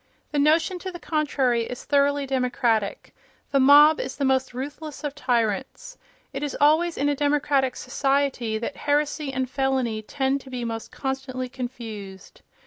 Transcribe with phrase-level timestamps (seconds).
[0.31, 3.13] The notion to the contrary is thoroughly democratic;
[3.51, 5.95] the mob is the most ruthless of tyrants;
[6.33, 10.91] it is always in a democratic society that heresy and felony tend to be most
[10.91, 12.41] constantly confused.